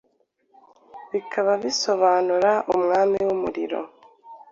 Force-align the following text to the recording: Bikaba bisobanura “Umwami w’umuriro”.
Bikaba 1.11 1.51
bisobanura 1.63 2.51
“Umwami 2.75 3.17
w’umuriro”. 3.27 3.81